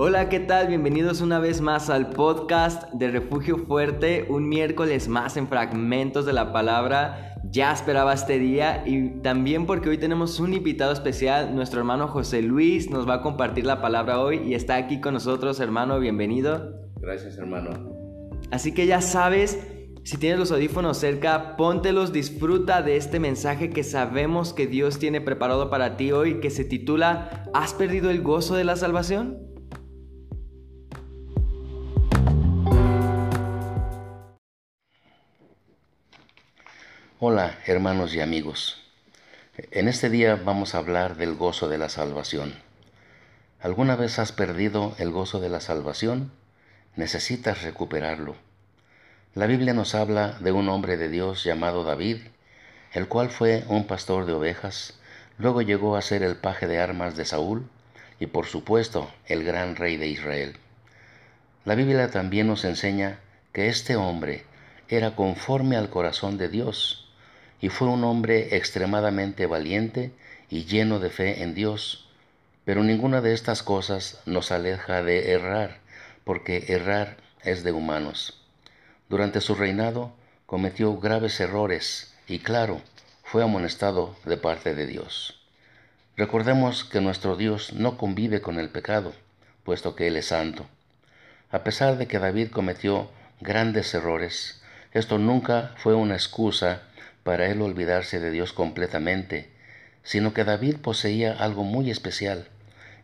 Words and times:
Hola, 0.00 0.28
¿qué 0.28 0.38
tal? 0.38 0.68
Bienvenidos 0.68 1.20
una 1.22 1.40
vez 1.40 1.60
más 1.60 1.90
al 1.90 2.10
podcast 2.10 2.88
de 2.92 3.10
Refugio 3.10 3.58
Fuerte, 3.66 4.26
un 4.28 4.48
miércoles 4.48 5.08
más 5.08 5.36
en 5.36 5.48
fragmentos 5.48 6.24
de 6.24 6.32
la 6.32 6.52
palabra. 6.52 7.34
Ya 7.50 7.72
esperaba 7.72 8.12
este 8.12 8.38
día 8.38 8.84
y 8.86 9.20
también 9.22 9.66
porque 9.66 9.88
hoy 9.88 9.98
tenemos 9.98 10.38
un 10.38 10.54
invitado 10.54 10.92
especial, 10.92 11.52
nuestro 11.52 11.80
hermano 11.80 12.06
José 12.06 12.42
Luis 12.42 12.88
nos 12.88 13.08
va 13.08 13.14
a 13.14 13.22
compartir 13.22 13.66
la 13.66 13.82
palabra 13.82 14.20
hoy 14.20 14.40
y 14.46 14.54
está 14.54 14.76
aquí 14.76 15.00
con 15.00 15.14
nosotros, 15.14 15.58
hermano, 15.58 15.98
bienvenido. 15.98 16.78
Gracias, 17.00 17.36
hermano. 17.36 17.70
Así 18.52 18.72
que 18.72 18.86
ya 18.86 19.00
sabes, 19.00 19.58
si 20.04 20.16
tienes 20.16 20.38
los 20.38 20.52
audífonos 20.52 20.96
cerca, 20.96 21.56
póntelos, 21.56 22.12
disfruta 22.12 22.82
de 22.82 22.96
este 22.96 23.18
mensaje 23.18 23.70
que 23.70 23.82
sabemos 23.82 24.52
que 24.52 24.68
Dios 24.68 25.00
tiene 25.00 25.20
preparado 25.20 25.70
para 25.70 25.96
ti 25.96 26.12
hoy, 26.12 26.38
que 26.38 26.50
se 26.50 26.64
titula 26.64 27.44
¿Has 27.52 27.74
perdido 27.74 28.10
el 28.10 28.22
gozo 28.22 28.54
de 28.54 28.62
la 28.62 28.76
salvación? 28.76 29.47
Hola 37.20 37.58
hermanos 37.66 38.14
y 38.14 38.20
amigos. 38.20 38.80
En 39.72 39.88
este 39.88 40.08
día 40.08 40.36
vamos 40.36 40.76
a 40.76 40.78
hablar 40.78 41.16
del 41.16 41.34
gozo 41.34 41.68
de 41.68 41.76
la 41.76 41.88
salvación. 41.88 42.54
¿Alguna 43.60 43.96
vez 43.96 44.20
has 44.20 44.30
perdido 44.30 44.94
el 44.98 45.10
gozo 45.10 45.40
de 45.40 45.48
la 45.48 45.60
salvación? 45.60 46.30
Necesitas 46.94 47.62
recuperarlo. 47.62 48.36
La 49.34 49.48
Biblia 49.48 49.74
nos 49.74 49.96
habla 49.96 50.38
de 50.38 50.52
un 50.52 50.68
hombre 50.68 50.96
de 50.96 51.08
Dios 51.08 51.42
llamado 51.42 51.82
David, 51.82 52.18
el 52.92 53.08
cual 53.08 53.30
fue 53.30 53.64
un 53.66 53.88
pastor 53.88 54.24
de 54.24 54.34
ovejas, 54.34 54.96
luego 55.38 55.60
llegó 55.60 55.96
a 55.96 56.02
ser 56.02 56.22
el 56.22 56.36
paje 56.36 56.68
de 56.68 56.78
armas 56.78 57.16
de 57.16 57.24
Saúl 57.24 57.68
y 58.20 58.26
por 58.26 58.46
supuesto 58.46 59.10
el 59.26 59.42
gran 59.42 59.74
rey 59.74 59.96
de 59.96 60.06
Israel. 60.06 60.56
La 61.64 61.74
Biblia 61.74 62.12
también 62.12 62.46
nos 62.46 62.64
enseña 62.64 63.18
que 63.52 63.66
este 63.66 63.96
hombre 63.96 64.44
era 64.88 65.16
conforme 65.16 65.76
al 65.76 65.90
corazón 65.90 66.38
de 66.38 66.48
Dios 66.48 67.06
y 67.60 67.68
fue 67.68 67.88
un 67.88 68.04
hombre 68.04 68.56
extremadamente 68.56 69.46
valiente 69.46 70.12
y 70.48 70.64
lleno 70.64 71.00
de 71.00 71.10
fe 71.10 71.42
en 71.42 71.54
Dios. 71.54 72.08
Pero 72.64 72.82
ninguna 72.82 73.20
de 73.20 73.34
estas 73.34 73.62
cosas 73.62 74.20
nos 74.26 74.52
aleja 74.52 75.02
de 75.02 75.32
errar, 75.32 75.78
porque 76.24 76.66
errar 76.68 77.16
es 77.42 77.64
de 77.64 77.72
humanos. 77.72 78.42
Durante 79.08 79.40
su 79.40 79.54
reinado 79.54 80.12
cometió 80.46 80.96
graves 80.98 81.40
errores 81.40 82.14
y 82.26 82.40
claro, 82.40 82.80
fue 83.24 83.42
amonestado 83.42 84.16
de 84.24 84.36
parte 84.36 84.74
de 84.74 84.86
Dios. 84.86 85.40
Recordemos 86.16 86.84
que 86.84 87.00
nuestro 87.00 87.36
Dios 87.36 87.72
no 87.72 87.96
convive 87.96 88.40
con 88.40 88.58
el 88.58 88.70
pecado, 88.70 89.12
puesto 89.64 89.94
que 89.94 90.08
Él 90.08 90.16
es 90.16 90.26
santo. 90.26 90.66
A 91.50 91.62
pesar 91.64 91.96
de 91.96 92.06
que 92.06 92.18
David 92.18 92.50
cometió 92.50 93.10
grandes 93.40 93.94
errores, 93.94 94.62
esto 94.92 95.18
nunca 95.18 95.74
fue 95.76 95.94
una 95.94 96.14
excusa 96.14 96.82
para 97.22 97.46
él 97.46 97.62
olvidarse 97.62 98.20
de 98.20 98.30
Dios 98.30 98.52
completamente, 98.52 99.50
sino 100.02 100.32
que 100.32 100.44
David 100.44 100.76
poseía 100.76 101.32
algo 101.32 101.64
muy 101.64 101.90
especial, 101.90 102.48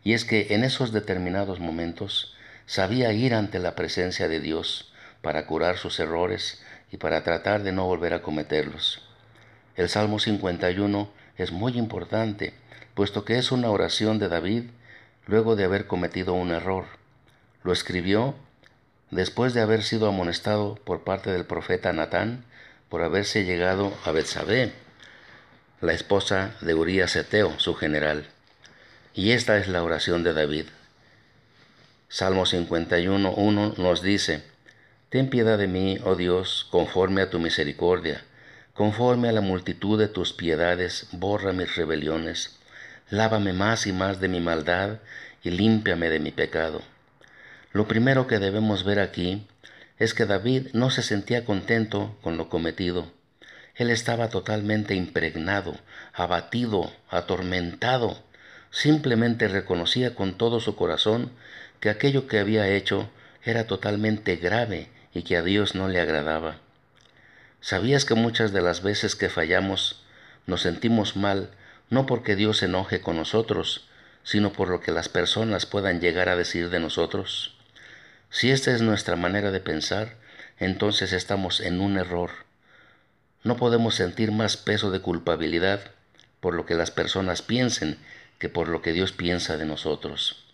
y 0.03 0.13
es 0.13 0.25
que 0.25 0.53
en 0.55 0.63
esos 0.63 0.91
determinados 0.91 1.59
momentos 1.59 2.35
sabía 2.65 3.13
ir 3.13 3.33
ante 3.33 3.59
la 3.59 3.75
presencia 3.75 4.27
de 4.27 4.39
Dios 4.39 4.91
para 5.21 5.45
curar 5.45 5.77
sus 5.77 5.99
errores 5.99 6.63
y 6.91 6.97
para 6.97 7.23
tratar 7.23 7.63
de 7.63 7.71
no 7.71 7.85
volver 7.85 8.13
a 8.13 8.21
cometerlos. 8.21 9.01
El 9.75 9.89
Salmo 9.89 10.19
51 10.19 11.09
es 11.37 11.51
muy 11.51 11.77
importante, 11.77 12.53
puesto 12.93 13.25
que 13.25 13.37
es 13.37 13.51
una 13.51 13.69
oración 13.69 14.19
de 14.19 14.29
David 14.29 14.63
luego 15.27 15.55
de 15.55 15.65
haber 15.65 15.87
cometido 15.87 16.33
un 16.33 16.51
error. 16.51 16.85
Lo 17.63 17.73
escribió 17.73 18.35
después 19.11 19.53
de 19.53 19.61
haber 19.61 19.83
sido 19.83 20.07
amonestado 20.07 20.75
por 20.75 21.03
parte 21.03 21.31
del 21.31 21.45
profeta 21.45 21.91
Natán 21.93 22.45
por 22.95 23.03
haberse 23.03 23.43
llegado 23.43 23.93
a 24.05 24.11
Betsabé, 24.11 24.71
la 25.81 25.91
esposa 25.91 26.55
de 26.61 26.73
Urías 26.75 27.13
Eteo, 27.17 27.59
su 27.59 27.75
general. 27.75 28.25
Y 29.13 29.31
esta 29.31 29.57
es 29.57 29.67
la 29.67 29.83
oración 29.83 30.23
de 30.23 30.31
David. 30.31 30.67
Salmo 32.07 32.43
51.1 32.43 33.75
nos 33.75 34.01
dice, 34.01 34.43
Ten 35.09 35.29
piedad 35.29 35.57
de 35.57 35.67
mí, 35.67 35.97
oh 36.05 36.15
Dios, 36.15 36.67
conforme 36.71 37.21
a 37.21 37.29
tu 37.29 37.37
misericordia, 37.37 38.23
conforme 38.73 39.27
a 39.27 39.33
la 39.33 39.41
multitud 39.41 39.99
de 39.99 40.07
tus 40.07 40.31
piedades, 40.31 41.07
borra 41.11 41.51
mis 41.51 41.75
rebeliones, 41.75 42.57
lávame 43.09 43.51
más 43.51 43.87
y 43.87 43.91
más 43.91 44.21
de 44.21 44.29
mi 44.29 44.39
maldad 44.39 44.99
y 45.43 45.49
límpiame 45.49 46.09
de 46.09 46.19
mi 46.21 46.31
pecado. 46.31 46.81
Lo 47.73 47.89
primero 47.89 48.25
que 48.25 48.39
debemos 48.39 48.85
ver 48.85 49.01
aquí 49.01 49.45
es 49.97 50.13
que 50.13 50.25
David 50.25 50.67
no 50.73 50.89
se 50.89 51.01
sentía 51.01 51.45
contento 51.45 52.17
con 52.21 52.37
lo 52.37 52.49
cometido. 52.49 53.11
Él 53.75 53.89
estaba 53.89 54.29
totalmente 54.29 54.95
impregnado, 54.95 55.77
abatido, 56.13 56.91
atormentado. 57.09 58.17
Simplemente 58.71 59.47
reconocía 59.47 60.15
con 60.15 60.37
todo 60.37 60.59
su 60.59 60.75
corazón 60.75 61.31
que 61.79 61.89
aquello 61.89 62.27
que 62.27 62.39
había 62.39 62.67
hecho 62.67 63.09
era 63.43 63.67
totalmente 63.67 64.37
grave 64.37 64.89
y 65.13 65.23
que 65.23 65.37
a 65.37 65.43
Dios 65.43 65.75
no 65.75 65.87
le 65.87 65.99
agradaba. 65.99 66.57
¿Sabías 67.61 68.05
que 68.05 68.15
muchas 68.15 68.53
de 68.53 68.61
las 68.61 68.81
veces 68.81 69.15
que 69.15 69.29
fallamos 69.29 70.03
nos 70.45 70.61
sentimos 70.61 71.15
mal 71.15 71.51
no 71.89 72.05
porque 72.05 72.35
Dios 72.35 72.57
se 72.57 72.65
enoje 72.65 73.01
con 73.01 73.15
nosotros, 73.15 73.87
sino 74.23 74.51
por 74.51 74.69
lo 74.69 74.79
que 74.81 74.91
las 74.91 75.09
personas 75.09 75.65
puedan 75.65 76.01
llegar 76.01 76.29
a 76.29 76.35
decir 76.35 76.69
de 76.69 76.79
nosotros? 76.79 77.54
Si 78.29 78.51
esta 78.51 78.71
es 78.71 78.81
nuestra 78.81 79.15
manera 79.15 79.51
de 79.51 79.59
pensar, 79.59 80.15
entonces 80.59 81.13
estamos 81.13 81.59
en 81.59 81.81
un 81.81 81.97
error. 81.97 82.31
No 83.43 83.57
podemos 83.57 83.95
sentir 83.95 84.31
más 84.31 84.57
peso 84.57 84.91
de 84.91 85.01
culpabilidad 85.01 85.91
por 86.39 86.53
lo 86.53 86.65
que 86.65 86.75
las 86.75 86.91
personas 86.91 87.41
piensen 87.41 87.97
que 88.39 88.49
por 88.49 88.67
lo 88.67 88.81
que 88.81 88.91
Dios 88.91 89.11
piensa 89.11 89.57
de 89.57 89.65
nosotros. 89.65 90.45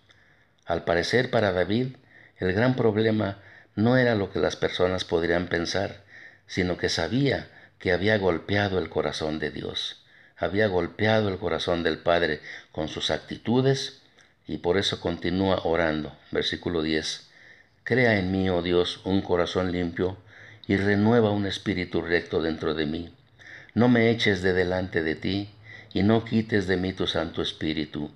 Al 0.66 0.84
parecer 0.84 1.32
para 1.32 1.52
David, 1.52 1.96
el 2.38 2.54
gran 2.54 2.76
problema 2.76 3.40
no 3.76 3.98
era 3.98 4.16
lo 4.16 4.32
que 4.32 4.40
las 4.40 4.56
personas 4.56 5.06
podrían 5.06 5.48
pensar, 5.48 6.04
sino 6.48 6.78
que 6.78 6.90
sabía 6.90 7.50
que 7.80 7.92
había 7.92 8.18
golpeado 8.18 8.78
el 8.80 8.90
corazón 8.90 9.40
de 9.40 9.52
Dios, 9.52 10.04
había 10.38 10.68
golpeado 10.68 11.30
el 11.30 11.38
corazón 11.38 11.84
del 11.84 12.00
Padre 12.00 12.42
con 12.72 12.88
sus 12.88 13.12
actitudes 13.12 14.02
y 14.48 14.58
por 14.58 14.78
eso 14.78 15.00
continúa 15.00 15.62
orando. 15.64 16.16
Versículo 16.32 16.82
10. 16.82 17.31
Crea 17.92 18.18
en 18.18 18.32
mí, 18.32 18.50
oh 18.50 18.62
Dios, 18.62 19.02
un 19.04 19.22
corazón 19.22 19.74
limpio 19.74 20.16
y 20.66 20.78
renueva 20.78 21.32
un 21.32 21.46
espíritu 21.46 22.02
recto 22.02 22.42
dentro 22.42 22.74
de 22.74 22.86
mí. 22.86 23.14
No 23.74 23.90
me 23.90 24.12
eches 24.12 24.42
de 24.42 24.54
delante 24.54 25.04
de 25.04 25.16
ti 25.16 25.50
y 25.94 26.02
no 26.02 26.24
quites 26.24 26.68
de 26.68 26.78
mí 26.78 26.94
tu 26.94 27.06
Santo 27.06 27.42
Espíritu. 27.42 28.10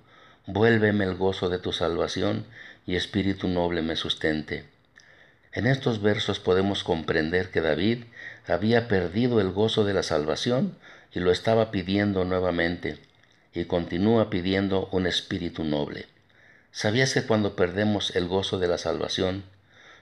Vuélveme 0.46 1.04
el 1.04 1.14
gozo 1.14 1.50
de 1.50 1.58
tu 1.58 1.74
salvación 1.74 2.46
y 2.86 2.96
espíritu 2.96 3.48
noble 3.48 3.82
me 3.82 3.96
sustente. 3.96 4.64
En 5.52 5.66
estos 5.66 6.00
versos 6.00 6.40
podemos 6.40 6.82
comprender 6.82 7.50
que 7.50 7.60
David 7.60 8.04
había 8.48 8.88
perdido 8.88 9.42
el 9.42 9.50
gozo 9.50 9.84
de 9.84 9.92
la 9.92 10.02
salvación 10.02 10.74
y 11.12 11.20
lo 11.20 11.30
estaba 11.30 11.70
pidiendo 11.70 12.24
nuevamente, 12.24 12.96
y 13.52 13.66
continúa 13.66 14.30
pidiendo 14.30 14.88
un 14.90 15.06
espíritu 15.06 15.64
noble. 15.64 16.06
¿Sabías 16.72 17.12
que 17.12 17.24
cuando 17.24 17.56
perdemos 17.56 18.16
el 18.16 18.26
gozo 18.26 18.58
de 18.58 18.68
la 18.68 18.78
salvación, 18.78 19.44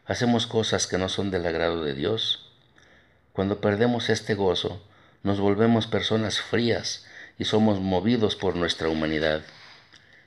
hacemos 0.07 0.47
cosas 0.47 0.87
que 0.87 0.99
no 0.99 1.09
son 1.09 1.31
del 1.31 1.47
agrado 1.47 1.83
de 1.85 1.95
Dios. 1.95 2.51
Cuando 3.33 3.61
perdemos 3.61 4.11
este 4.11 4.35
gozo, 4.35 4.83
nos 5.23 5.41
volvemos 5.41 5.87
personas 5.87 6.41
frías 6.41 7.07
y 7.39 7.45
somos 7.47 7.81
movidos 7.81 8.37
por 8.37 8.57
nuestra 8.57 8.89
humanidad. 8.89 9.43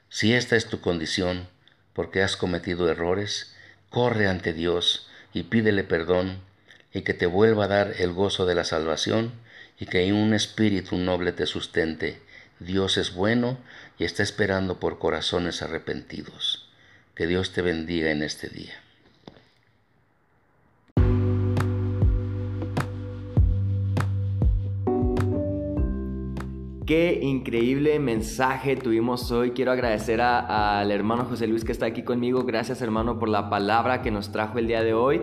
Si 0.10 0.34
esta 0.34 0.56
es 0.56 0.68
tu 0.68 0.82
condición, 0.82 1.48
porque 1.94 2.24
has 2.24 2.36
cometido 2.36 2.90
errores, 2.90 3.56
corre 3.90 4.28
ante 4.28 4.54
Dios 4.54 5.08
y 5.34 5.44
pídele 5.44 5.84
perdón 5.84 6.40
y 6.94 7.02
que 7.02 7.14
te 7.14 7.28
vuelva 7.28 7.66
a 7.66 7.68
dar 7.68 7.94
el 8.00 8.12
gozo 8.14 8.46
de 8.46 8.56
la 8.56 8.64
salvación 8.64 9.32
y 9.80 9.86
que 9.86 10.12
un 10.12 10.34
espíritu 10.34 10.98
noble 10.98 11.32
te 11.32 11.46
sustente. 11.46 12.22
Dios 12.60 12.98
es 12.98 13.14
bueno 13.14 13.58
y 14.00 14.06
está 14.06 14.24
esperando 14.24 14.80
por 14.80 14.98
corazones 14.98 15.62
arrepentidos. 15.62 16.68
Que 17.14 17.28
Dios 17.28 17.52
te 17.52 17.62
bendiga 17.62 18.10
en 18.12 18.24
este 18.24 18.50
día. 18.50 18.74
Qué 26.88 27.20
increíble 27.22 28.00
mensaje 28.00 28.78
tuvimos 28.78 29.30
hoy. 29.34 29.52
Quiero 29.52 29.74
agradecer 29.74 30.22
al 30.22 30.90
hermano 30.90 31.26
José 31.26 31.46
Luis 31.46 31.66
que 31.66 31.74
está 31.74 31.86
aquí 31.86 32.04
conmigo. 32.04 32.44
Gracias 32.44 32.82
hermano 32.82 33.20
por 33.20 33.28
la 33.28 33.50
palabra 33.50 34.02
que 34.02 34.10
nos 34.10 34.32
trajo 34.32 34.58
el 34.58 34.68
día 34.68 34.82
de 34.84 34.94
hoy. 34.94 35.22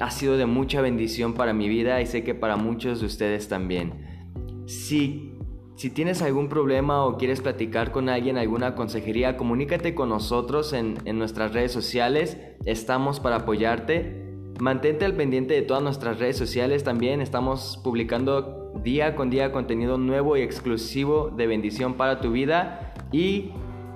Ha 0.00 0.10
sido 0.10 0.36
de 0.36 0.46
mucha 0.46 0.80
bendición 0.80 1.34
para 1.34 1.52
mi 1.52 1.68
vida 1.68 2.02
y 2.02 2.06
sé 2.06 2.24
que 2.24 2.34
para 2.34 2.56
muchos 2.56 2.98
de 2.98 3.06
ustedes 3.06 3.46
también. 3.46 4.24
Si 4.66 5.32
Si 5.76 5.90
tienes 5.90 6.22
algún 6.22 6.48
problema 6.48 7.04
o 7.04 7.18
quieres 7.18 7.40
platicar 7.40 7.92
con 7.92 8.08
alguien, 8.08 8.36
alguna 8.36 8.74
consejería, 8.74 9.36
comunícate 9.36 9.94
con 9.94 10.08
nosotros 10.08 10.72
en, 10.72 10.96
en 11.04 11.18
nuestras 11.18 11.52
redes 11.52 11.70
sociales. 11.70 12.36
Estamos 12.64 13.20
para 13.20 13.36
apoyarte. 13.36 14.25
Mantente 14.58 15.04
al 15.04 15.14
pendiente 15.14 15.52
de 15.52 15.62
todas 15.62 15.82
nuestras 15.82 16.18
redes 16.18 16.38
sociales 16.38 16.82
también. 16.82 17.20
Estamos 17.20 17.78
publicando 17.84 18.72
día 18.82 19.14
con 19.14 19.28
día 19.28 19.52
contenido 19.52 19.98
nuevo 19.98 20.36
y 20.36 20.42
exclusivo 20.42 21.30
de 21.30 21.46
bendición 21.46 21.94
para 21.94 22.20
tu 22.20 22.32
vida. 22.32 22.94
Y 23.12 23.50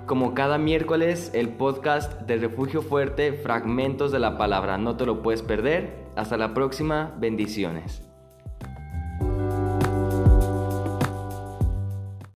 como 0.05 0.35
cada 0.35 0.59
miércoles, 0.59 1.31
el 1.33 1.49
podcast 1.49 2.21
de 2.21 2.37
Refugio 2.37 2.83
Fuerte, 2.83 3.33
Fragmentos 3.33 4.11
de 4.11 4.19
la 4.19 4.37
Palabra. 4.37 4.77
No 4.77 4.97
te 4.97 5.05
lo 5.07 5.23
puedes 5.23 5.41
perder. 5.41 6.05
Hasta 6.15 6.37
la 6.37 6.53
próxima. 6.53 7.15
Bendiciones. 7.19 8.10